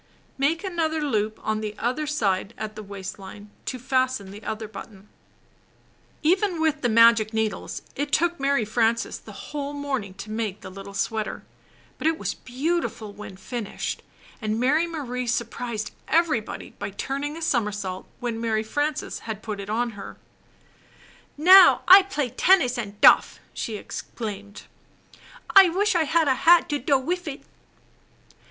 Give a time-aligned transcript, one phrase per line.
[0.39, 5.09] Make another loop on other side at waist line to fasten the other button.
[6.23, 10.71] Even with the magic needles it took Mary Frances the whole morning to make the
[10.71, 11.43] Httle sweater;
[11.99, 14.01] but it was beautiful when finished,
[14.41, 19.43] and Mary Marie sur prised everybody by turning a somersault when ^^ry'^yjU^^ ^^ Frances had
[19.43, 20.17] put it on her.
[21.37, 21.45] A/r^ocs.
[21.45, 24.63] n ^ ''Now, I p'ay tennis and doff!" she exclaimed.
[25.55, 27.43] ^'^^^^^^^ "Wish I had hat to doe wif it!"